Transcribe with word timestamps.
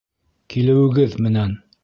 Килеүегеҙ 0.53 1.15
менән! 1.27 1.55